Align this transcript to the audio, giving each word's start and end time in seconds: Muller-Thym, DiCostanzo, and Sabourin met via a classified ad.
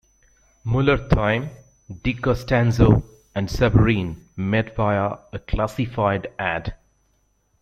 Muller-Thym, 0.63 1.51
DiCostanzo, 1.91 3.03
and 3.35 3.47
Sabourin 3.51 4.19
met 4.35 4.75
via 4.75 5.19
a 5.31 5.37
classified 5.37 6.33
ad. 6.39 6.73